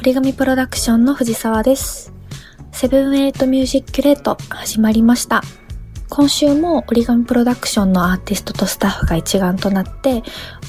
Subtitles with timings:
[0.00, 2.10] 折り紙プロダクションの藤沢です。
[2.72, 5.42] セブンエイトミュージックレート始まりました。
[6.08, 10.22] 今週も折り紙プロダクションのアーティストとスタッフが一丸となって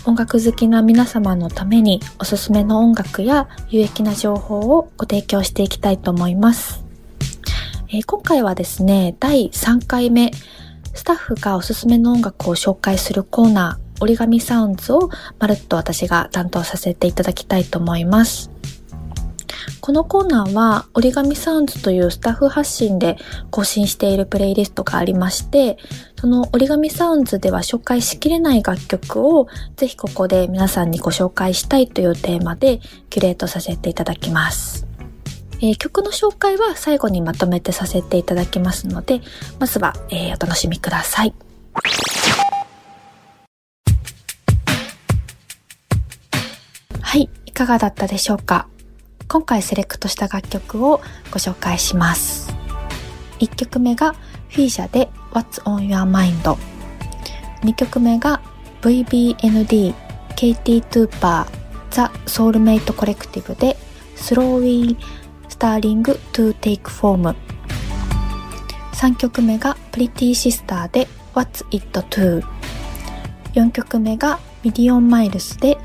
[0.05, 6.83] 音楽好きな皆様のためにおすすめの音楽や有益な情報をご提供していきたいと思います。
[7.87, 10.31] えー、今回はですね、第3回目、
[10.93, 18.50] スタッフがおすすめの音楽を紹介するコーナー、折り紙サウンズをまるっと私が担当させていただきたいと思います。
[19.79, 23.17] このコーナーは折り紙サウンズというスタッフ発信で
[23.49, 25.77] 更新しているプレイリストがありまして、
[26.19, 34.87] その折り紙サウンズでは紹介しきれない楽曲をぜひここで皆さんにご紹介したいというテーマでキュレートさせていただきます。
[35.63, 39.21] えー、曲の紹介は最後にまとめてさせていただきますので、
[39.59, 41.33] まずは、えー、お楽しみください。
[47.01, 48.67] はい、いかがだったでしょうか？
[49.31, 50.99] 今回セレクトした楽曲を
[51.31, 52.53] ご紹介します。
[53.39, 54.11] 1曲目が
[54.49, 56.57] フィーシャで What's on Your Mind
[57.61, 58.41] 2曲目が
[58.81, 59.93] VBND
[60.35, 61.57] KT トゥーパー
[61.91, 63.77] ザ・ソウルメイトコレクティブで
[64.17, 64.97] Slowly
[65.47, 66.03] Starting
[66.33, 67.33] to Take Form
[68.91, 72.43] 3曲目が Pretty Sister で What's It To
[73.53, 75.77] 4曲目がミディオンマイルスで、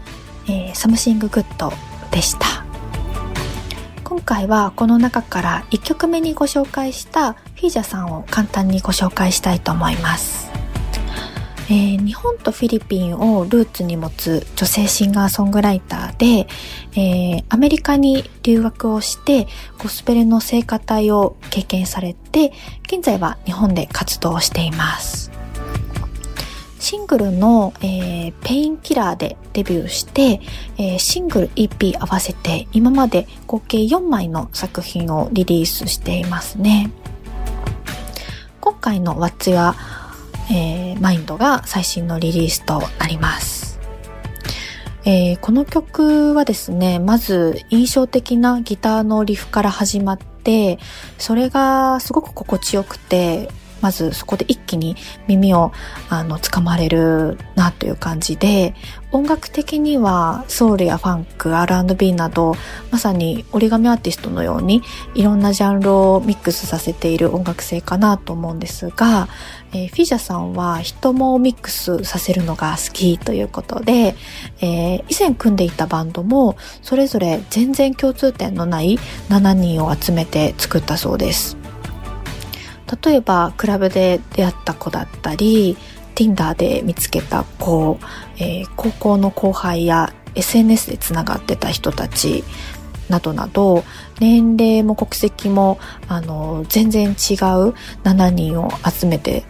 [0.49, 1.73] えー、Something Good
[2.11, 2.66] でした。
[4.17, 10.51] 今回はこの中から1曲目にご紹介したフィージャさんを簡単にご紹介したいと思います。
[11.69, 16.49] えー、日本とフィリピンをルーツに持つ女性シンガーソングライターで、
[16.99, 25.36] えー、アメリカに留学をしてゴスペルの聖歌隊を経験されて現在は日本で活動しています。
[26.79, 30.41] シングルの、えー、ペインキラーでデビューして、
[30.79, 36.91] えー、シングル EP 合わせて今まで合計4枚の作品をリリースしていますね。
[38.61, 39.75] 今回の What's Your、
[40.53, 43.79] えー、Mind が最新のリリースとなります。
[45.05, 50.81] えー、この曲はですね、まず印象的なギターのリフから始まって、
[51.17, 53.49] それがすごく心地よくて、
[53.87, 54.97] まずそこで一気に
[55.29, 55.71] 耳を
[56.11, 58.75] あの掴まれるなという感じで
[59.13, 62.57] 音楽的にはソウルやファンク R&B など
[62.91, 64.83] まさに折り紙アーティストのように
[65.15, 69.29] いろんなジャンルをミックスさせている音楽性かなと思うんですが、
[69.73, 74.17] えー、フィジャさんは人もミックスさせるのが好きということで、
[74.61, 78.99] えー、以前組んでいたバンドもそれぞれ全然共通点のない
[79.29, 81.66] 7人を集めて作ったそうです。
[83.03, 85.77] 例えばクラブで出会った子だったり
[86.15, 87.99] Tinder で見つけた子、
[88.39, 92.45] えー、高校の後輩や SNS でつながってた人たち
[93.09, 93.85] などなど
[94.21, 97.15] 年齢も国籍もあの全然違う
[98.05, 99.45] 7人を集めて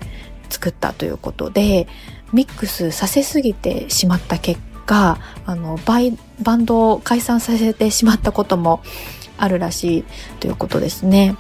[0.49, 1.89] 作ったということで
[2.33, 8.83] ミックスさせすぎてしまった結果あのバイバンドを解散させてしまったことも
[9.39, 10.05] あるらしい
[10.41, 11.37] ということですね。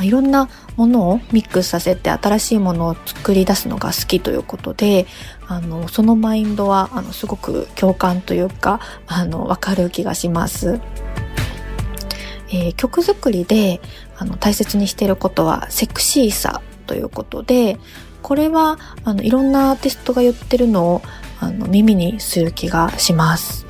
[0.00, 0.48] いろんな
[0.78, 5.06] ものをミックスさせて新しいものを作り出すのが好きということで
[5.48, 8.78] あのそのマインドはあのすごく共感というか
[9.08, 10.80] あの分かる気がします。
[12.50, 13.80] えー、曲作りで
[14.16, 17.78] あの大切にしていることはセクシーさということで
[18.22, 21.02] これはあのいろんなアーティストが言ってるのを
[21.40, 23.66] あの耳にする気がします。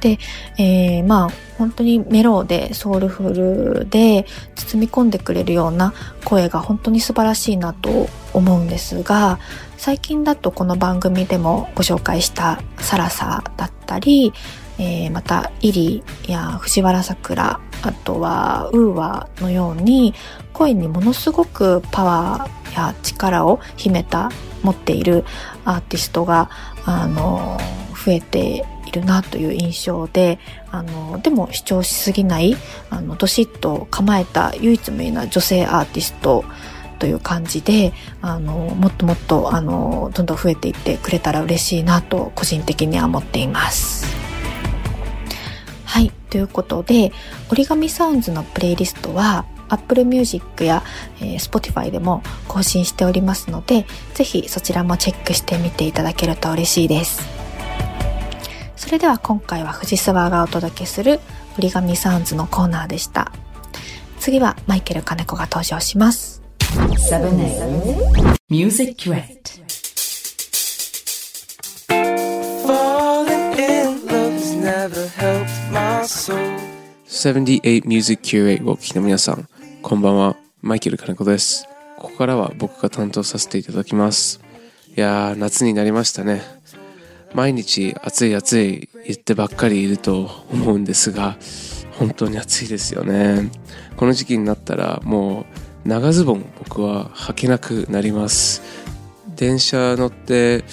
[0.00, 0.18] で、
[0.58, 4.26] えー、まあ本当にメローでソウルフルで
[4.56, 5.92] 包み込んでくれるような
[6.24, 9.38] 声が本当に素晴らしいなと思うんですが
[9.76, 14.32] 最近だとこの番組でもご紹介したサラサだったり、
[14.78, 20.14] えー、またイリや藤原さくらあとはウーワのように
[20.52, 24.30] 声にものすごくパワーや力を秘めた
[24.62, 25.24] 持っている
[25.64, 26.50] アーティストが
[26.84, 27.58] あの
[28.04, 30.38] 増えているなという印象で
[30.70, 32.56] あのでも主張しすぎない
[32.90, 36.44] あのどしっと構えた唯一無二な女性アーティスト
[36.98, 44.20] という感じであのもっともっとあのどんどん増えていってくれたら嬉しいなと個人的には思っています。
[45.90, 46.12] はい。
[46.30, 47.10] ということで、
[47.50, 50.84] 折り紙サウンズのプレイリストは Apple Music や、
[51.20, 57.39] えー、Spotify でも更新しておりますので、ぜひそちらもチェックしてみていただけると嬉しいです。
[58.90, 61.20] それでは今回は藤沢がお届けする
[61.56, 63.30] 折り紙サウンズのコーナーでした。
[64.18, 66.42] 次はマイケル金子が登場します。
[66.58, 66.98] Duet
[72.66, 76.58] Falling in love has never helped my soul
[77.06, 79.48] 78 Music Curate をお聞きの皆さん、
[79.82, 80.34] こんばんは。
[80.62, 81.68] マイケル金子です。
[81.96, 84.40] ここからは僕が担当させていただきます。
[84.96, 86.42] いやー、夏になりましたね。
[87.34, 91.36] 毎日暑い暑い言ってばっかりいると思うんですが、
[91.98, 93.50] 本当に暑いですよね。
[93.96, 95.44] この時期になったらも
[95.84, 98.62] う長ズボン僕は履けなくなります。
[99.36, 100.64] 電車乗って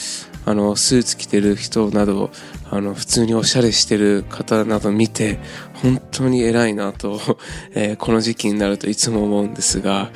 [0.46, 2.32] あのスーツ着てる人など
[2.70, 5.40] あの普通におしゃれしてる方など見て
[5.82, 7.20] 本当に偉いなと、
[7.76, 10.10] えー、この時期になるといつも思うんですが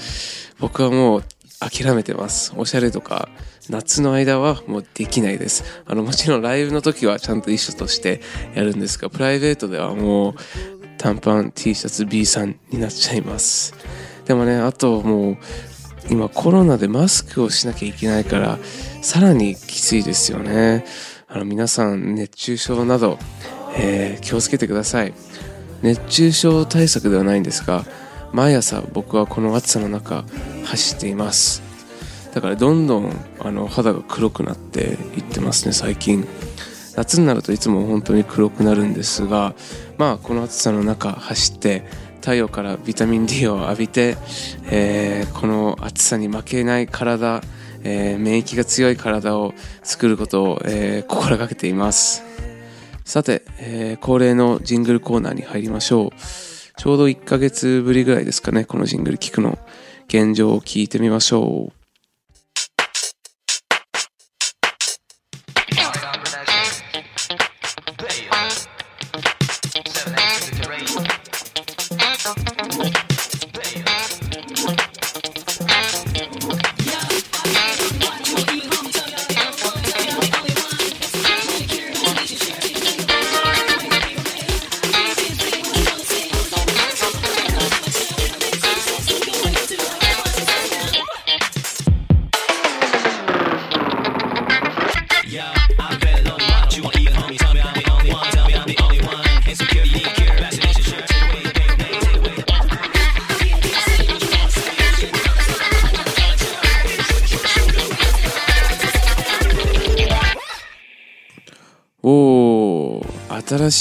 [0.60, 1.24] 僕はもう
[1.60, 3.30] 諦めてますおしゃれとか
[3.72, 5.64] 夏の間はもうできないです。
[5.86, 8.22] あのもちろんライブの時はちゃんと衣装として
[8.54, 10.34] やるんですがプライベートではもう
[10.98, 13.74] 短パン T シャツ B さんになっちゃいます。
[14.26, 15.38] でもねあともう
[16.10, 18.60] 今コロナでマスクをしなきゃいけないから
[19.02, 20.86] さらにきついですよね。
[21.30, 23.18] あの皆さん熱中症など、
[23.78, 25.14] えー、気をつけてください。
[25.82, 27.86] 熱中症対策ではないんですが
[28.34, 30.26] 毎朝僕はこの暑さの中
[30.66, 31.64] 走っています。
[32.34, 36.28] だからどんどんあの肌が黒くなっていってますね最近。
[36.96, 39.56] 夏になるといつも本当に黒くなるんですが
[39.98, 41.86] まあこの暑さの中走って
[42.22, 44.18] 太陽からビタミン D を浴びて、
[44.66, 47.42] えー、この暑さに負けない体、
[47.84, 49.54] えー、免疫が強い体を
[49.84, 52.24] 作ることを、えー、心がけています。
[53.04, 56.10] さて、え恒例のジングルコーナーに入りましょう。
[56.78, 59.58] ちょうど1ヶ月ぶりぐらいですかねこのジングル聞くの。
[60.08, 61.81] 現状を聞いてみましょう。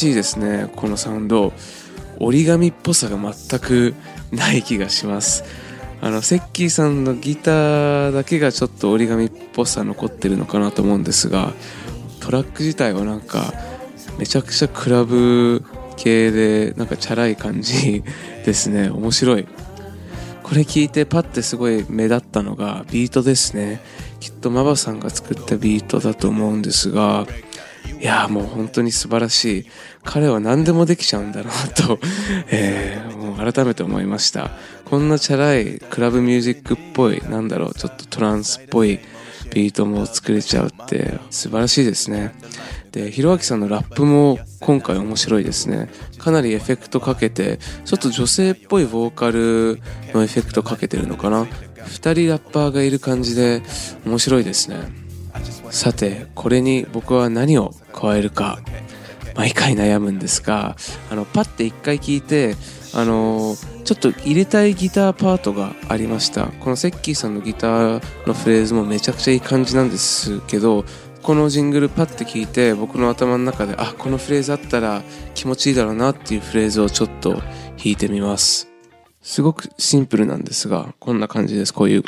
[0.01, 1.53] しいですねこのサウンド。
[2.23, 3.95] 折り紙っぽさが全く
[4.31, 5.43] ない気がします。
[6.03, 11.53] あのセッキーさんのギターだけがちょっと折り紙っぽさ残ってるのかなと思うんですが
[12.21, 13.53] トラック自体はなんか
[14.19, 15.63] めちゃくちゃクラブ
[15.97, 18.03] 系でなんかチャラい感じ
[18.45, 18.89] ですね。
[18.89, 19.47] 面白い。
[20.43, 23.81] これ聞いてパッてすごい目立ったのがビートですね。
[24.19, 27.27] きっとマバさんが作ったビートだと思うんですが
[28.01, 29.67] いやもう本当に素晴らしい
[30.05, 31.99] 彼は何でもできちゃうんだなと、
[32.49, 34.51] えー、もう改めて思いました
[34.87, 39.01] こんなチャラいクラブミュージックっぽいなんだろうちょっとトランスっぽい
[39.53, 42.33] ビートも作れちゃうって素晴らしいですね
[42.93, 45.89] で、ひろあきさんのラップも今回面白いですね。
[46.19, 49.81] かなりエフェクトかけて、ちょっと女性っぽいボーカル
[50.13, 51.47] のエフェクトかけてるのかな。
[51.87, 53.63] 二人ラッパーがいる感じで
[54.05, 54.77] 面白いですね。
[55.71, 58.59] さて、これに僕は何を加えるか、
[59.37, 60.77] 毎回悩むんですが、
[61.11, 62.57] あの、パッて一回聞いて、
[62.93, 66.47] あのちょっと入れたいギターパートがありました。
[66.47, 70.85] このセッキーさんのギターのフレーズもめちゃくちゃいい感じなんですけど
[71.23, 75.03] このジングルパッて聞いて僕の頭の中であこのフレーズあったら
[75.35, 77.45] 気持ちいいだろうなっていうフレーズをちょっと弾
[77.85, 78.69] いてみます。
[79.23, 81.73] すごくシンプルなんですがこんな感じです。
[81.73, 82.03] こういう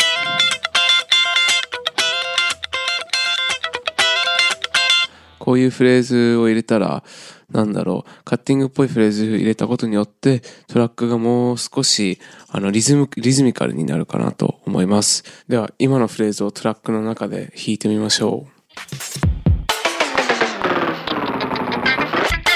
[5.52, 7.04] こういうフレーズを入れたら、
[7.50, 12.18] なんだろう、カッティングっぽいフレーズ入れたことによって、トラックがもう少し、
[12.48, 15.24] あの、リズム、リズミカルになるかなと思います。
[15.48, 18.52] では、今のフレーズをトラックの中で弾いてみましょう。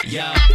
[0.09, 0.46] Yeah.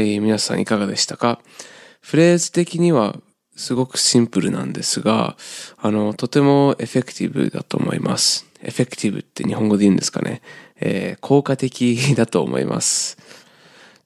[0.00, 1.40] い、皆さんいかがでしたか？
[2.00, 3.16] フレーズ的には
[3.56, 5.36] すごくシンプルなんですが、
[5.76, 8.46] あの、とてもエフェクティブだと思います。
[8.62, 10.42] エフェクティブって日本語で言うんですかね。
[10.80, 13.18] えー、効果的だと思います。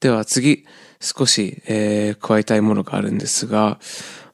[0.01, 0.67] では次、
[1.01, 3.79] 少し、えー、加えたいものがあるんですが、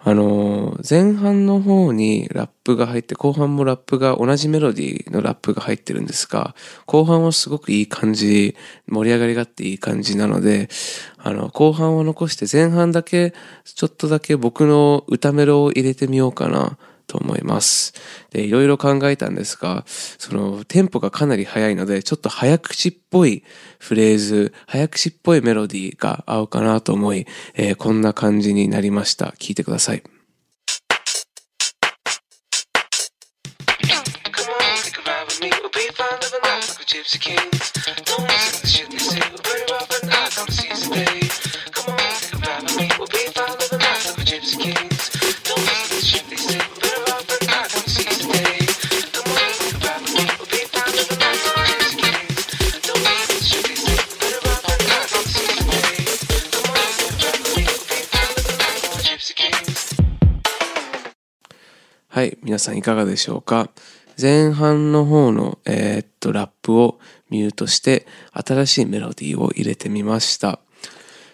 [0.00, 6.54] あの、前半の方にラップが入って、後半もラップが、同じメロディーのラップが入ってるんですが、
[6.86, 8.54] 後半はすごくいい感じ、
[8.86, 10.68] 盛り上がりがあっていい感じなので、
[11.16, 16.78] あの、後半を残して前半だけ、ちょっとだけ僕の歌メロを入れてみようかな。
[17.08, 17.94] と思います。
[18.30, 23.42] で、いろいろ考えたんですが、その、テンポがかなり速いので、ちょっと早口っぽい
[23.78, 29.34] フレーズ、早口っぽいメロディーが合うかなと思い、えー、こんな感じになりました。
[29.38, 30.02] 聞いてください。
[62.58, 63.70] さんいかがでしょうか？
[64.20, 66.98] 前半の方の、えー、っと、ラップを
[67.30, 70.58] ミュートして、新しいメロディーを入れてみました。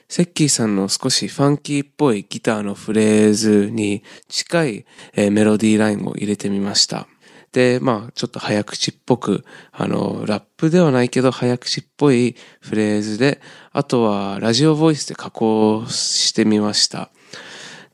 [0.07, 7.09] セッキーさんの少しファンキーっぽいギターのフレーズに近い、えー、メロディーラインを入れてみました。
[7.53, 13.41] で、まあ、ちょっと早口っぽく、あの、ラップではないけど早口っぽいフレーズで、
[13.73, 17.11] あとはラジオボイスで加工してみました。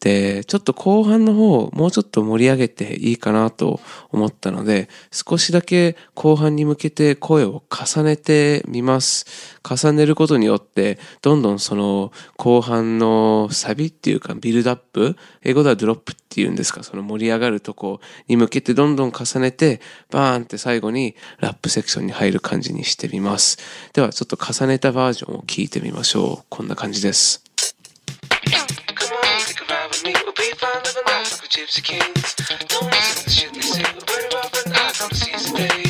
[0.00, 3.80] で、ちょっと後半の方、もうちょっと盛り上げていいかなと
[4.10, 9.26] 思ったので、少しだけ後半に向けて声を重ねてみます。
[9.62, 23.58] 重ねることによって、どんどんその後半のサビっていうかビルドアップ、英語ではドロップっていうんですか、その盛り上がるとこに向けてどんどん重ねて、バーンって最後にラップセクションに入る感じにしてみます。
[23.92, 26.46] ではちょっと重ねたバージョンを聞いてみましょう。
[26.48, 27.49] こんな感じです。
[31.50, 32.34] Gypsy kings.
[32.68, 33.82] Don't listen to the shit they say.
[33.82, 35.82] We're better off at night, come to seize the day.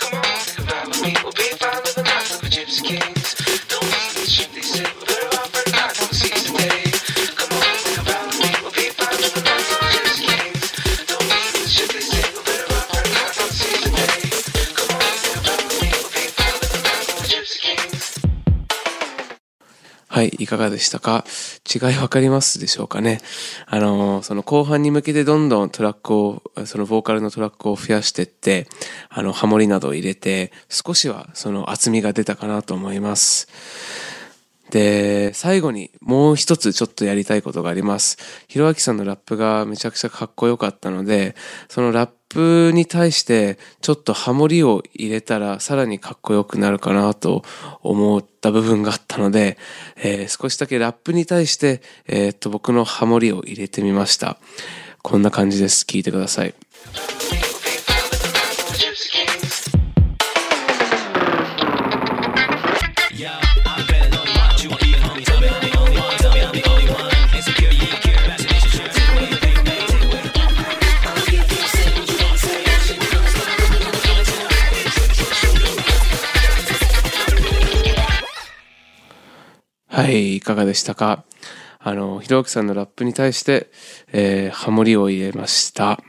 [0.00, 1.12] Come on, take a ride with me.
[1.22, 3.36] We'll be fine living life like a gypsy kings.
[3.68, 4.88] Don't listen to the shit they say.
[4.88, 6.96] We're better off at night, come to seize the day.
[7.36, 8.48] Come on, take a ride with me.
[8.64, 10.64] We'll be fine living life like a gypsy kings.
[11.04, 12.24] Don't listen to the shit they say.
[12.32, 14.16] We're better off at night, come to seize the day.
[14.72, 15.88] Come on, take a ride with me.
[15.92, 18.00] We'll be fine living life like a gypsy kings.
[20.08, 21.24] はい、いかがでしたか
[21.72, 23.20] 違いわかりますでしょうかね。
[23.66, 28.66] あの、その後半に向けてどんどんトラックを、そのボーカルのトラックを増やしていって、
[29.08, 33.48] あの、ハモリなどを入れて、少しはその厚みが出たかなと思います。
[34.72, 38.16] で、最後にもう一つちょっとやりたいことがあります。
[38.48, 41.36] ひろあきさんのラップがめちゃくちゃかっこよかったので、
[41.68, 47.42] そのラップップに対してちょっとハモリを入れたらさらにかっこよくなるかなと
[47.82, 49.58] 思った部分があったので、
[49.96, 54.38] えー、少しだけラップに対して、えー、っと僕のハモリを入れてみました。
[55.02, 55.84] こんな感じです。
[55.84, 56.54] 聞いてください。
[79.94, 81.22] はい、いかがでしたか？
[81.78, 83.70] あの、ひろゆきさんのラップに対して、
[84.10, 86.02] えー、ハモリを入れました。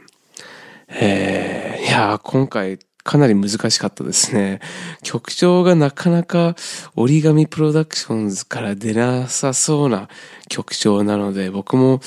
[0.87, 4.61] えー、いや今回かなり難しかったですね。
[5.03, 6.55] 曲調がなかなか
[6.95, 10.07] 折り紙プロダクションズから出なさそうな
[10.47, 11.99] 曲調なので、僕も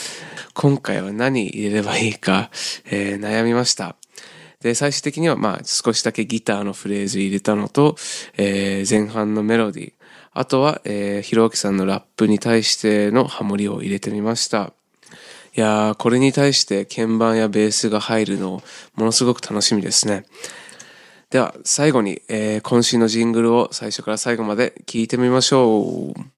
[0.54, 2.48] 今回は何入れればいいか、
[2.86, 3.96] えー、悩みました。
[4.62, 7.96] で、最終的にはまあ少しだけギターのフレーズ入れたのと、
[8.38, 9.92] えー、前半のメロディー、
[10.38, 14.74] あとは、えー、ひろあきさんのラップに対してのハモリを入れてみました。
[15.56, 18.62] いやー、これに対して鍵盤やベースが入るの、
[18.96, 20.26] ものすごく楽しみですね。
[21.30, 26.36] では、最後に、えー、今週のジングルを最初から最後まで聞いてみましょう。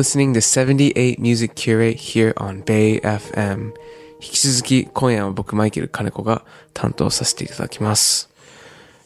[0.00, 3.74] Listening to 78 Music Curate here on Bay FM
[4.14, 6.42] 引き続き今夜は僕マイケル金子が
[6.72, 8.30] 担当させていただきます。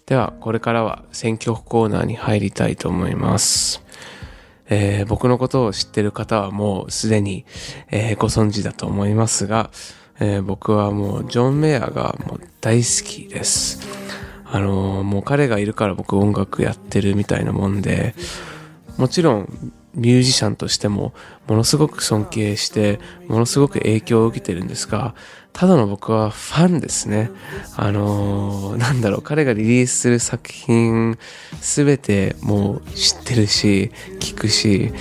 [0.07, 3.83] ではこれからは選曲コーナーに入りたいと思います。
[4.69, 7.45] えー、僕のことを知ってる方はもうすでに、
[7.91, 9.71] えー、ご存知だと思いますが、
[10.21, 13.81] えー、僕はもうジョン・メアがもう大好きです。
[14.45, 18.15] あのもう彼がいるから僕音楽やってるみたいなもんで、
[18.97, 21.13] もちろんミュージシャンとしても
[21.47, 25.15] ものすごく尊敬してものすごく影響を受けてるんですが
[25.53, 27.31] ただの僕はファンですね。
[27.77, 31.17] あのー、なんだろう彼がリリースする作品
[31.61, 34.93] すべてもう知ってるし聞くし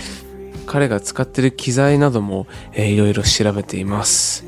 [0.68, 4.46] 彼が使ってる機材なども、いろいろ調べています。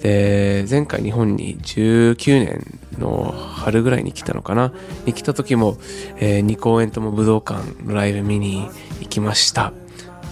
[0.00, 2.14] で前回日本に19
[2.44, 4.72] 年の春ぐらいに来たのかな？
[5.06, 5.76] に来た時も、
[6.18, 8.68] えー、2公演とも武道館のライブ見に
[9.00, 9.72] 行きました。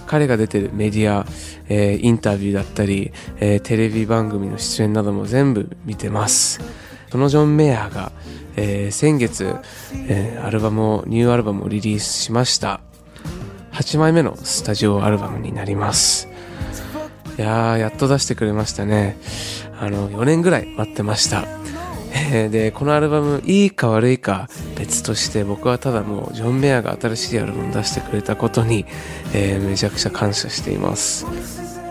[0.06, 1.26] 彼が出てるメディア、
[1.68, 6.60] えー、インタビューだったり、えー、テレビ番組の出演なども全部見てます。
[7.10, 8.12] そのジョン・メアが、
[8.56, 9.56] えー、先月、
[10.08, 12.80] えアルバムをニューアルバムをリリースしました。
[13.72, 16.28] 8枚目のスタジオアルバムになります。
[17.38, 19.18] いやーやっと出してくれましたね。
[19.78, 21.65] あの4年ぐらい待ってました。
[22.32, 24.48] え でこのアルバムいいか悪いか
[24.78, 28.86] 別として僕はただもうジョン・メアが新しいアルバム出してくれたことに、
[29.34, 31.26] えー、めちゃくちゃ感謝しています。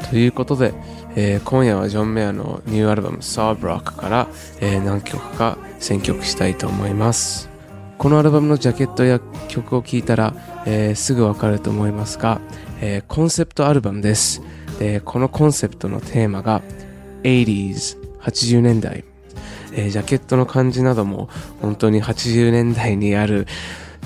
[0.09, 0.73] ということで、
[1.15, 4.27] えー、今夜はジョン・メアのニューアルバム「サーブロック」から、
[4.61, 7.49] え、何曲か選曲したいと思います。
[7.97, 10.33] このアルバムのジャケットや曲を聴いたら、
[10.65, 12.39] え、すぐわかると思いますが、
[12.81, 14.41] えコンセプトアルバムです。
[14.79, 16.61] でこのコンセプトのテーマが
[17.23, 19.14] 80s 80年代。
[19.75, 21.29] えー、ジャケットの感じなども
[21.61, 23.47] 本当に80年代にある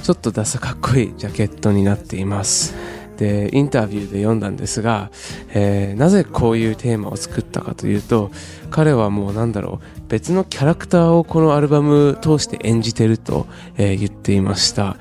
[0.04, 2.76] ちょっとダサかっこいいジャケットになっています。
[3.18, 5.12] でインタビューで読んだんですが、
[5.50, 8.32] えー、なぜこういうテーマを作ったかというと
[8.72, 13.46] 彼はもうなんだろう別のキャラクターをこのアルバム通して演じてると、
[13.78, 14.96] えー、言っていました。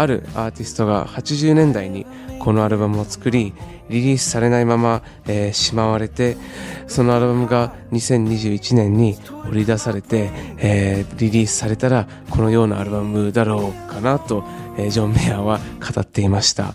[0.00, 2.06] あるアーティストが80年代に
[2.38, 3.52] このアルバムを作り
[3.90, 6.38] リリースされないまま、えー、しまわれて
[6.86, 14.44] そのアルバムが2021年に掘り出されて、えー、リリースされたらこのようなアルバムだろうかなと、
[14.78, 16.74] えー、ジョン・メアは語っていました。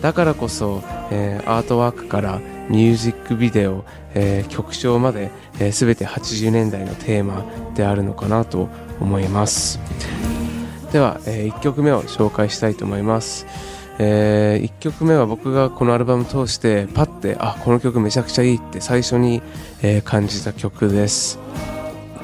[0.00, 7.44] だからこそ、えー、アートワークからミュージックビデオ、えー、曲調まで、えー、全て80年代のテーマ
[7.74, 8.68] であるのかなと
[9.00, 9.78] 思います。
[10.92, 13.46] では、えー、1曲目を紹介したいと思います。
[13.98, 19.42] えー、1曲目は僕がこのアルバム通してパッてあこの曲めちゃくちゃいいって最初に、
[19.82, 21.38] えー、感じた曲です。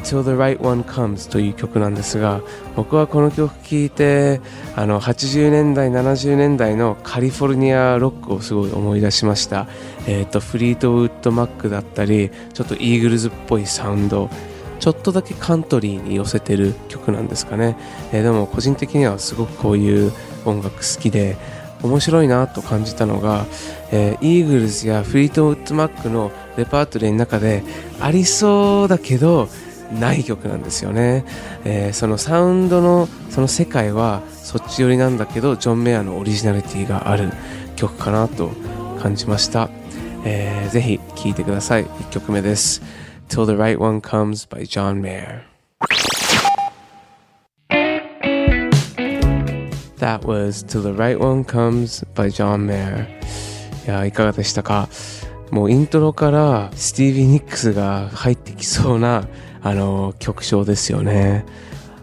[0.02, 2.40] Till the Right One Comes という曲なんですが
[2.76, 4.40] 僕はこの曲聴いて
[4.76, 9.66] あの80年代70年代のカリフォルニアロックをすごい思い出しました。
[10.06, 14.30] えっ、ー、とフリートウッドマックだったりちょっとイーグルズっぽいサウンド
[14.78, 17.76] ちょっとだけカントリーに寄せてる曲なんですかね、
[18.12, 20.12] えー、でも個人的にはすごくこういう
[20.44, 21.36] 音楽好きで
[21.82, 23.46] 面白いなと感じたのが、
[23.92, 27.62] えー、イーグルズやフリートウッドマックのレパートリーの中で
[28.00, 29.48] ありそうだけど
[29.92, 31.24] ない曲なんですよね、
[31.64, 37.30] えー、そのサウンドのその世界はそっち寄りなんだけどジョン・メアのオリジナリティがある
[37.76, 38.50] 曲かなと
[39.00, 39.70] 感じました、
[40.24, 41.84] えー、ぜひ聴いてください。
[41.84, 43.07] 1曲目です。
[43.28, 45.44] Till the Right One Comes by John Mayer
[49.98, 53.06] That was Till the Right One Comes by John Mayer
[53.86, 54.88] いやいかがでしたか
[55.50, 59.28] もうイントロからスティービー・ニックスが入ってきそうな
[59.62, 61.44] あの曲調ですよね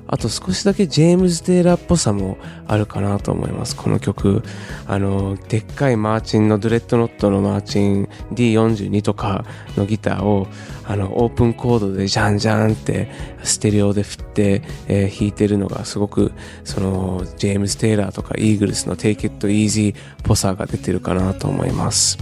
[0.08, 2.38] あと少しだけジェームズ・テイラーっぽさも
[2.68, 3.76] あるかなと思います。
[3.76, 4.44] この曲。
[4.88, 10.48] あのでっかいマーチンのドレッドノットのマーチン D42 とかのギターを
[10.84, 13.10] あのオープンコードでジャンジャンって
[13.44, 16.32] ステレオで振って、えー、弾いてるのがすごく
[16.64, 22.18] そのジェームズ・テイラーとかイーグルスの Take It Easy っぽさが出てるかなと思います。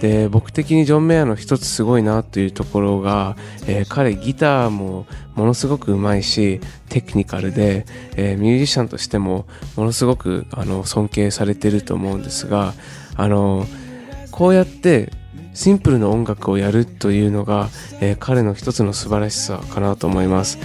[0.00, 7.84] で僕的にジョン・メアの一つすごいなというところが、えー、彼ギターもものすごくうまいしテクニカルで、
[8.16, 12.74] えー、ミュージシャンとしてもものすごくあの尊敬されてると思うんですが
[13.16, 13.66] あの
[14.30, 15.12] こうやって
[15.54, 17.68] シンプルな音楽をやるというのが、
[18.00, 20.58] えー、彼の一つの素晴らしさかなと思います。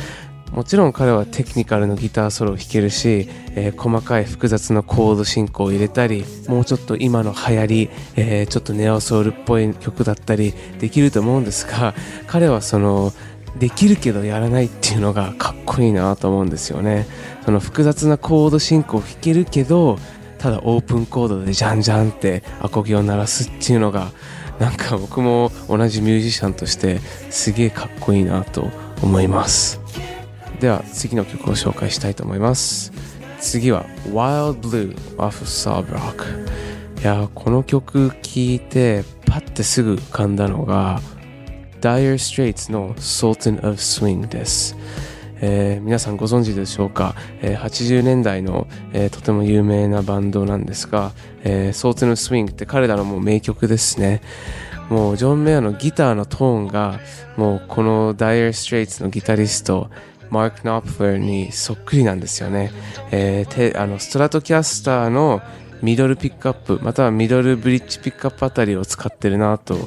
[0.54, 11.96] もちろん彼はテクニカルのギターソロを弾けるし、えー、細かい複雑なコード進行を入れたりもうちょっと今の流行り、えー、ちょっとネオソウルっぽい曲だったりできると思うんですが
[12.28, 13.12] 彼はその
[13.58, 17.06] できるけどやらないっていうのがかっこいいなと思うんですよね。
[17.46, 19.98] その複雑なコード進行を弾けるけど
[20.38, 24.12] ただオープンコードでジャンジャンってアコギを鳴らすっていうのが
[24.60, 28.70] なんか僕も同じミュージシャンとしてすげえかっこいいなと
[29.02, 29.83] 思います。
[30.64, 32.94] では次の曲を紹介したいと思います。
[33.42, 41.02] 次は Wild Blue of Sob Rock いやこの曲聴いてパッてすぐ浮かんだのが
[41.82, 44.78] Dire Straits の Sultan of Swing です。
[45.42, 51.12] えー、皆さんご存知でしょうか、えー、80年代の、えー、とても有名なバンドなんですが、
[51.44, 54.22] えー、ソーツのスウィングって彼らのもう名曲ですね。
[54.90, 57.02] もうジョン・メアのギターのトーンが
[57.36, 59.90] もうこのダイヤー・ストレイツのギタリスト
[60.30, 62.72] マーク・ノップラーにそっくりなんですよね。
[63.12, 65.42] えー、あのストラトキャスターの
[65.82, 69.78] ミドルピックアップまたはミドルブリッジピックアップあたりを使ってるなと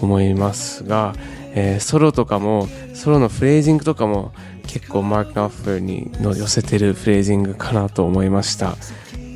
[0.00, 1.14] 思いますが、
[1.54, 4.32] えー、ソロとかもソロのフレージングとかも
[4.66, 8.76] 結構マーク・ノッフルにの寄せてるフレージングかなと思いました。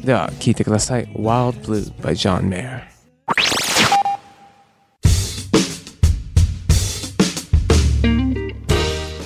[0.04, 1.08] では聴いてください。
[1.14, 2.93] Wild Blue by John Mayer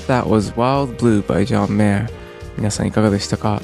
[0.08, 2.08] That was Wild Blue by John Mayer
[2.56, 3.62] 皆さんいかがでしたか？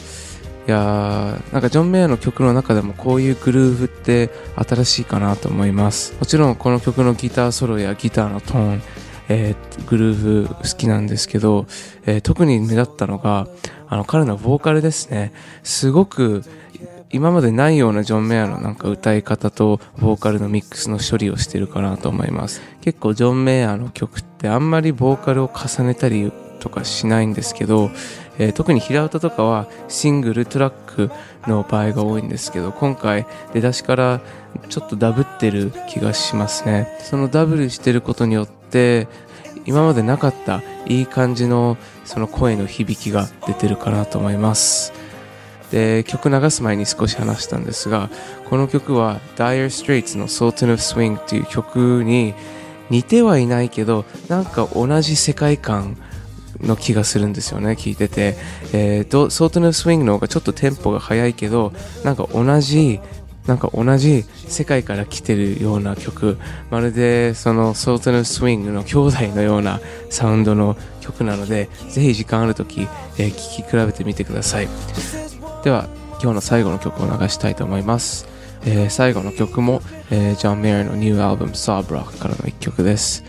[0.68, 6.14] いやーなんかジョン・メイヤーの曲の中でもこういうグルーヴって新しいかなと思います。
[6.20, 8.82] もちろんこの曲のギターソロやギターのトーン
[9.30, 11.64] えー、グルーヴ好きなんですけど、
[12.04, 13.48] えー、特に目立ったのが、
[13.88, 15.32] あの、彼のボーカルですね。
[15.62, 16.42] すごく、
[17.14, 22.60] 今までないようなジョン・メアのなんか歌い方とボーカルのミックスの処理をしてるかなと思います。
[22.80, 27.90] 結構ジョン・メアの曲ってあんまりボーカルを重ねたりとかしないんですけど、
[28.38, 31.10] えー、特に平歌とかはシングルトラック
[31.46, 34.20] の場合が多いんですけど、今回出だしから
[34.68, 36.88] ちょっとダブってる気がしますね。
[37.00, 39.06] そのダブルしてることによってって
[39.66, 44.92] 今までなかったいい感じのその声の響きが出てるかなと思います
[45.74, 48.08] で曲流す前に少し話したんですが
[48.48, 52.32] この曲は Dire Straits の Sultan of Swing という曲に
[52.90, 55.96] 似てはいないけどなんか同じ世界観
[56.60, 58.36] の気がするんですよね聞いてて、
[58.72, 61.72] えー、Sultan of Swing の方がちょっとテンポが速いけど
[62.04, 63.00] なんか同じ
[63.48, 66.38] なんか同じ世界から来てるような曲。
[66.70, 74.68] まるでそのソートのスウィングの兄弟のようなサウンドの曲なのでぜひ時間ある時、えー、聴き比べてみてください。
[75.64, 75.88] では
[76.22, 78.28] 今日の最後の曲を流したいと思います、
[78.64, 83.24] えー、最後の曲も、えー、ジョン・メアリーのニューアルバム Sawbrock からの一曲です、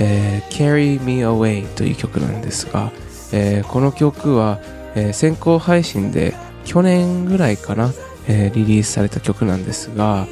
[0.00, 2.90] えー、Carry Me Away という曲なんですが、
[3.32, 4.60] えー、この曲は、
[4.96, 7.92] えー、先行配信で去年ぐらいかな
[8.26, 10.26] えー、リリースされた曲なんですが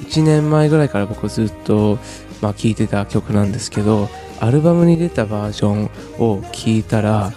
[0.00, 1.98] 1年前ぐらいから僕ずっと、
[2.40, 4.08] まあ、聴いてた曲なんですけど
[4.40, 7.32] アルバムに出たバージョンを聴いたら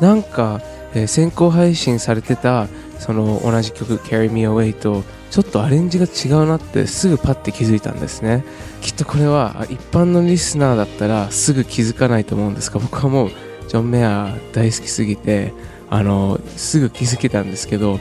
[0.00, 0.60] なんか、
[0.94, 2.68] えー、先行配信されてた
[2.98, 8.44] その同じ曲「Carry Me Away」とちょっとアレンジが違うなってすぐパッて気づいたんですね
[8.80, 13.30] きっとこれは一般のリスナーだったらすぐ気づかないと思うんですが僕はもう
[13.68, 15.52] ジョン・メア大好きすぎて
[15.90, 17.98] あのすぐ気づけたんですけど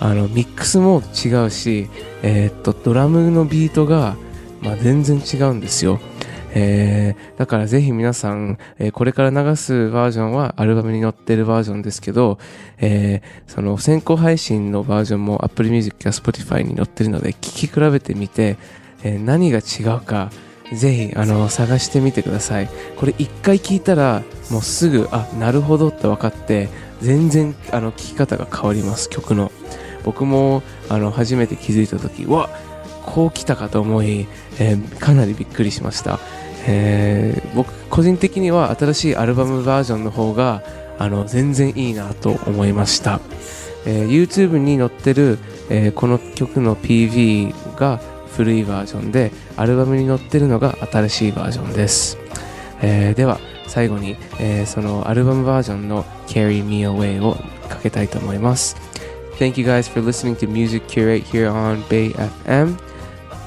[0.00, 1.88] あのミックスも違うし、
[2.22, 4.16] えー、っとドラムのビートが、
[4.60, 6.00] まあ、全然違うんですよ。
[6.54, 12.38] えー、だからぜひ皆さん、えー、これから流すバージョンはアルバムに載ってるバージョンですけど、
[12.78, 18.56] えー、その先行配信のバージョンも Apple Music や Spotify に載ってるので聴き比べてみて、
[19.02, 20.30] え何が違うか
[20.72, 22.68] ぜひあの探してみてください。
[22.96, 26.68] これ一回聞いたらもうすぐあなるほどって分かって
[27.00, 29.50] 全然あの聴き方が変わります曲の。
[30.04, 32.48] 僕もあの初めて気づいた時わ
[33.04, 34.26] こう来たかと思い、
[34.58, 36.18] えー、かなりびっくりしました、
[36.66, 40.62] えー、僕個人的には新しいアルバムバージョンの方が
[40.98, 43.20] あの全然いいなと思いました、
[43.86, 45.38] えー、YouTube に載ってる、
[45.70, 48.00] えー、この曲の PV が
[48.36, 52.16] 古いバージョンでアルバムに載ってるのが新しいバージョンです、
[52.80, 57.34] え、では最後に、え、そのアルバムバージョンの Carry Me Away を
[57.68, 58.76] かけたいと思います
[59.38, 62.78] Thank you guys for listening to Music Curate here on Bay FM.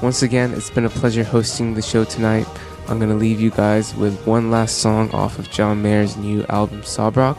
[0.02, 2.46] Once again, it's been a pleasure hosting the show tonight.
[2.88, 6.44] I'm going to leave you guys with one last song off of John Mayer's new
[6.48, 7.36] album, Sawbrock.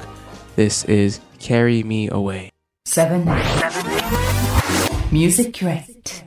[0.58, 2.52] This is Carry Me Away.
[2.86, 3.26] Seven.
[3.26, 5.08] Seven.
[5.10, 6.27] Music Curate.